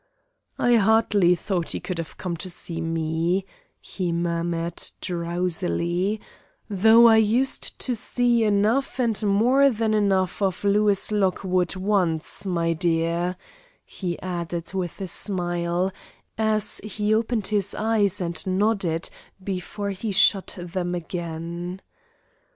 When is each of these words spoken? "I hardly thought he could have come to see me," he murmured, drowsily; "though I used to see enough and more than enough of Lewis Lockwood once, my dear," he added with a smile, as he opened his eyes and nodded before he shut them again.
"I 0.57 0.77
hardly 0.77 1.35
thought 1.35 1.73
he 1.73 1.79
could 1.79 1.99
have 1.99 2.17
come 2.17 2.35
to 2.37 2.49
see 2.49 2.81
me," 2.81 3.45
he 3.79 4.11
murmured, 4.11 4.81
drowsily; 4.99 6.19
"though 6.67 7.07
I 7.07 7.17
used 7.17 7.77
to 7.77 7.95
see 7.95 8.43
enough 8.43 8.99
and 8.99 9.21
more 9.21 9.69
than 9.69 9.93
enough 9.93 10.41
of 10.41 10.63
Lewis 10.63 11.11
Lockwood 11.11 11.75
once, 11.75 12.47
my 12.47 12.73
dear," 12.73 13.37
he 13.85 14.19
added 14.23 14.73
with 14.73 14.99
a 15.01 15.07
smile, 15.07 15.91
as 16.35 16.79
he 16.79 17.13
opened 17.13 17.45
his 17.53 17.75
eyes 17.75 18.19
and 18.19 18.47
nodded 18.47 19.07
before 19.43 19.91
he 19.91 20.11
shut 20.11 20.57
them 20.59 20.95
again. 20.95 21.79